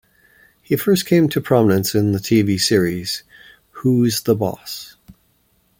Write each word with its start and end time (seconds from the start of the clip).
He 0.63 0.75
first 0.77 1.05
came 1.05 1.29
to 1.29 1.39
prominence 1.39 1.93
on 1.93 2.11
the 2.11 2.19
television 2.19 2.57
series 2.57 3.21
"Who's 3.69 4.21
the 4.23 4.33
Boss?". 4.33 4.95